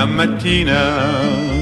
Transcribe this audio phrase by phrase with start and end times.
[0.00, 0.80] Una mattina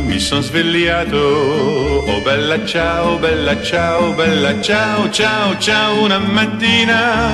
[0.06, 6.04] mi son svegliato, oh bella ciao, bella ciao, bella ciao, ciao, ciao.
[6.04, 7.32] Una mattina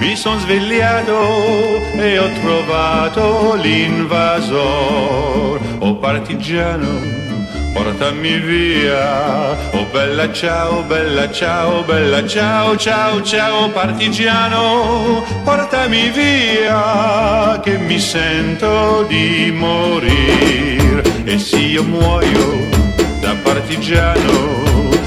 [0.00, 7.35] mi son svegliato e ho trovato l'invasor, oh partigiano
[7.76, 9.54] portami via.
[9.72, 19.04] Oh bella ciao, bella ciao, bella ciao, ciao, ciao partigiano, portami via che mi sento
[19.06, 21.02] di morire.
[21.24, 22.66] E se io muoio
[23.20, 24.62] da partigiano,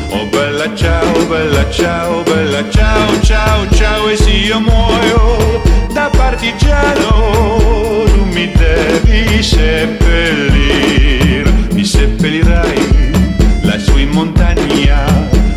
[0.09, 5.61] oh bella ciao, bella ciao, bella ciao, ciao, ciao, e se io muoio
[5.91, 7.55] da partigiano,
[8.13, 10.99] tu mi devi seppellire
[11.79, 13.11] mi seppellirai
[13.61, 15.05] lassù in montagna.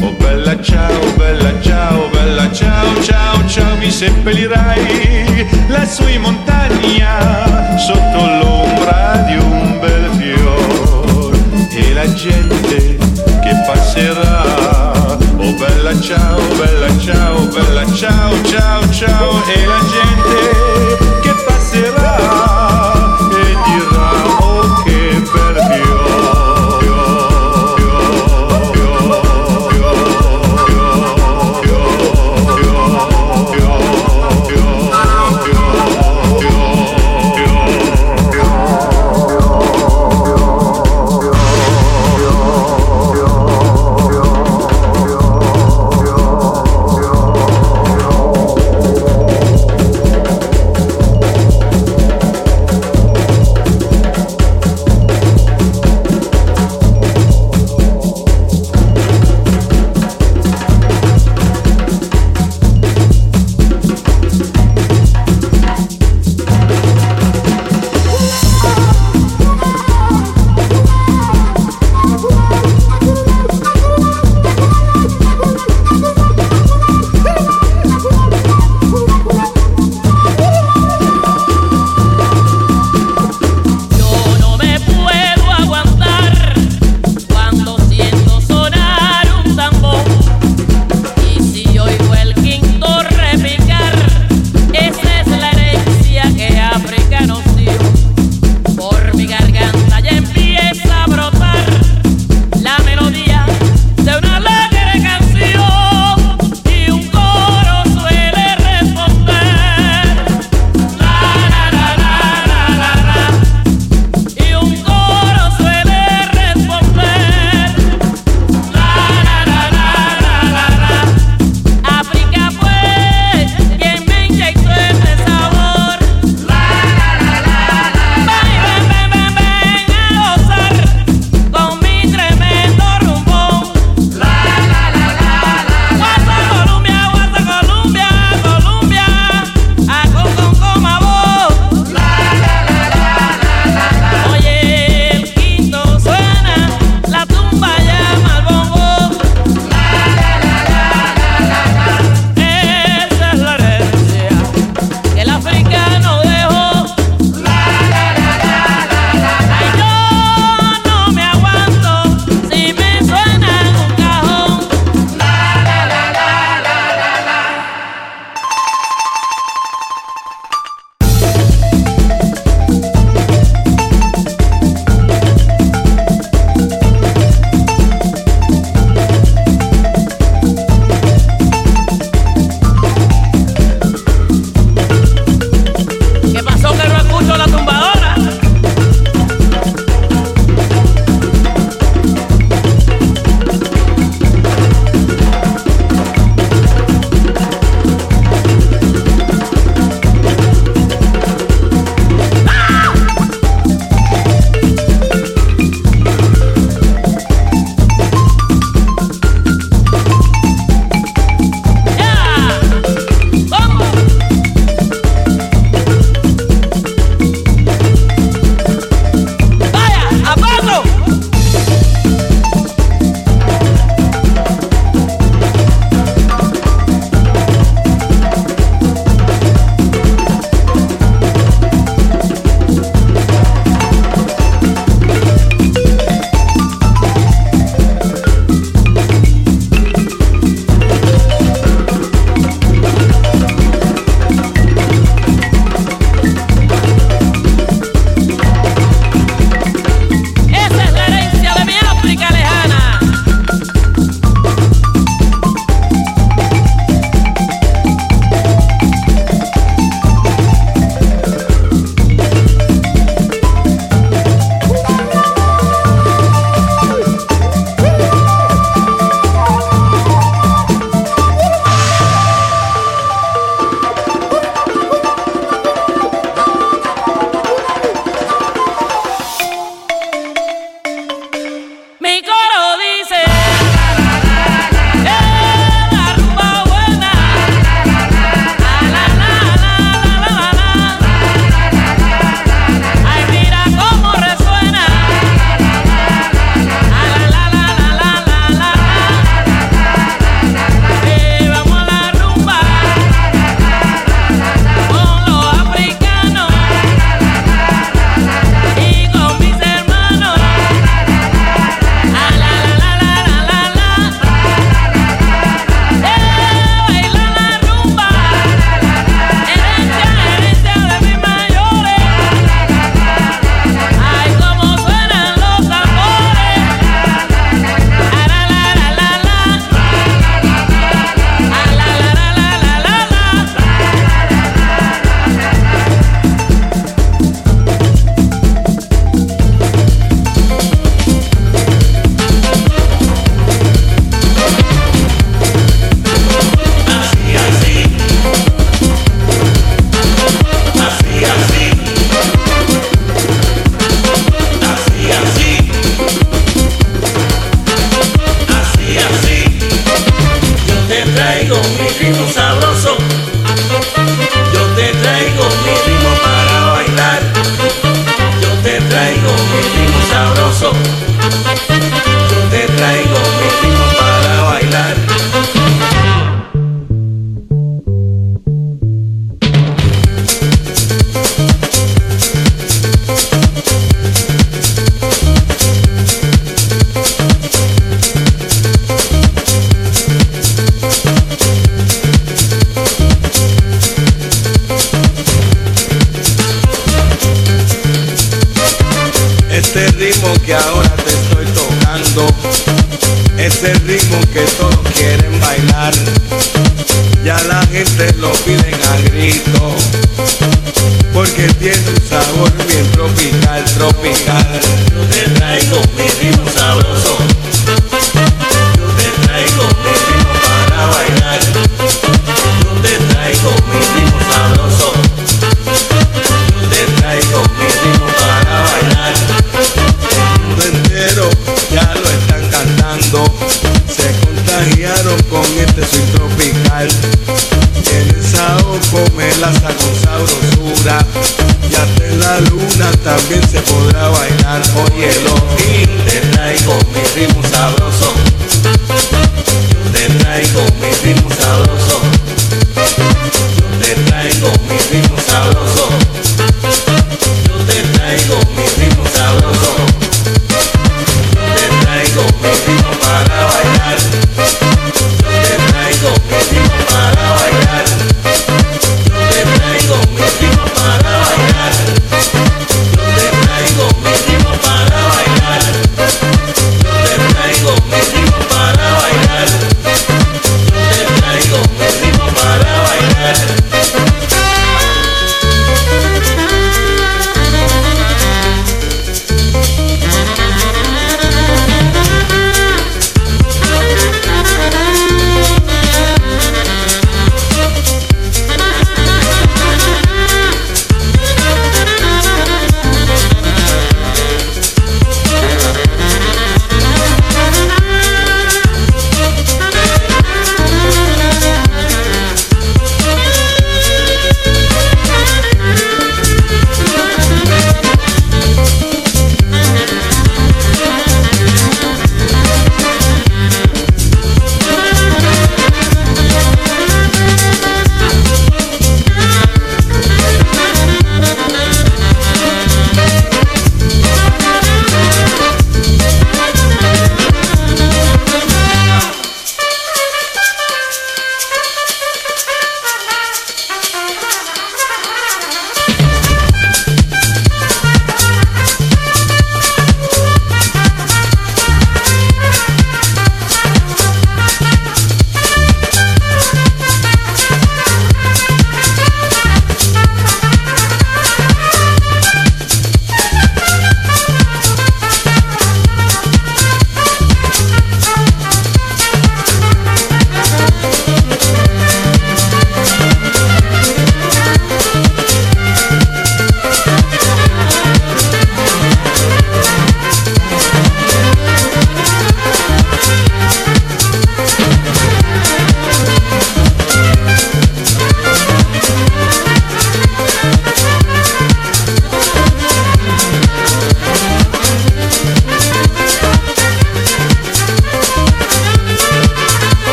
[0.00, 8.18] Oh bella ciao, bella ciao, bella ciao, ciao, ciao, mi seppellirai lassù in montagna sotto
[8.18, 11.38] l'ombra di un bel fiore
[11.70, 15.16] e la gente che passerà.
[15.36, 21.27] Oh bella ciao, bella ciao, bella ciao, ciao, ciao e la gente che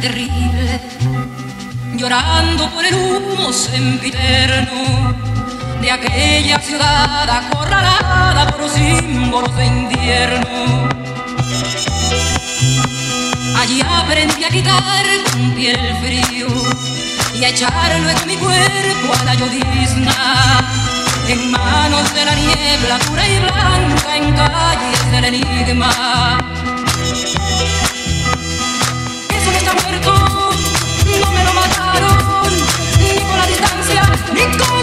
[0.00, 0.80] terrible,
[1.96, 5.14] llorando por el humo sempiterno
[5.80, 10.88] de aquella ciudad acorralada por símbolos de invierno.
[13.60, 16.48] Allí aprendí a quitar con piel el frío
[17.34, 20.14] y a echar luego mi cuerpo a la llovizna.
[21.28, 26.54] En manos de la niebla dura y blanca, en calles del enigma.
[34.34, 34.73] Nico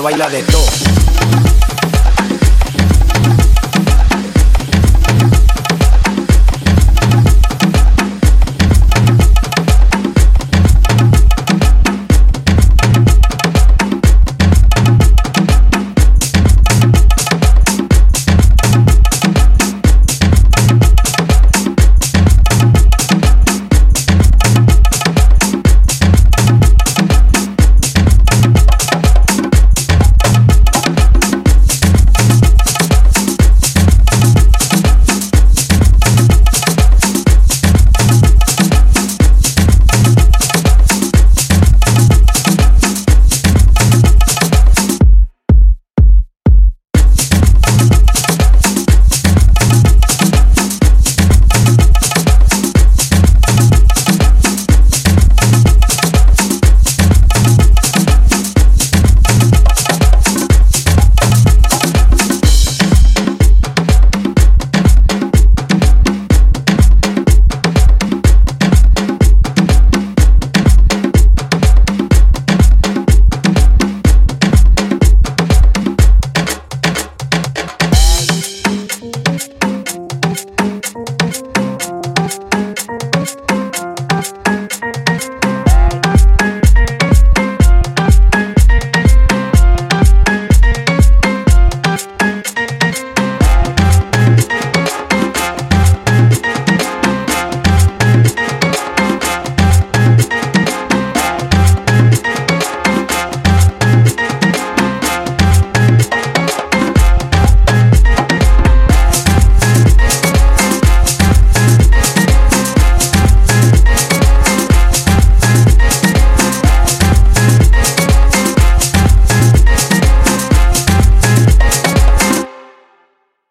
[0.00, 0.59] baila de todo.